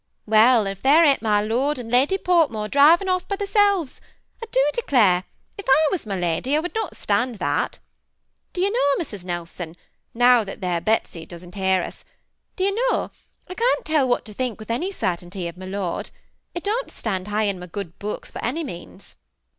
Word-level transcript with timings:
"Well, 0.25 0.61
and 0.61 0.69
if 0.69 0.81
there 0.81 1.05
ain't 1.05 1.21
my 1.21 1.41
lord 1.41 1.77
and 1.77 1.91
Lady 1.91 2.17
Port* 2.17 2.49
more 2.49 2.67
driving 2.67 3.07
off 3.07 3.27
by 3.27 3.35
thoirselves! 3.35 3.99
I 4.41 4.47
do 4.51 4.59
declare, 4.73 5.25
if 5.59 5.65
I 5.69 5.87
was 5.91 6.07
my 6.07 6.15
lady 6.15 6.55
I 6.57 6.59
would 6.59 6.73
not 6.73 6.97
stand 6.97 7.35
that. 7.35 7.77
Do 8.51 8.61
you 8.61 8.71
know 8.71 8.95
Mrs. 9.03 9.23
Nelson, 9.23 9.75
now 10.15 10.43
that 10.43 10.59
there 10.59 10.81
Betsy 10.81 11.23
don't 11.27 11.53
hear 11.53 11.83
us,— 11.83 12.03
do 12.55 12.63
you 12.63 12.73
know, 12.89 13.11
I 13.47 13.53
can't 13.53 13.85
tell 13.85 14.07
what 14.07 14.25
to 14.25 14.33
think 14.33 14.57
with 14.57 14.71
any 14.71 14.91
cer^ 14.91 15.19
tainty 15.19 15.47
of 15.47 15.55
my 15.55 15.67
lord. 15.67 16.09
He 16.55 16.61
d(m't 16.61 16.89
stand 16.89 17.27
high 17.27 17.43
in 17.43 17.59
my 17.59 17.67
good 17.67 17.99
books 17.99 18.31
by 18.31 18.39
any 18.41 18.63
means." 18.63 19.13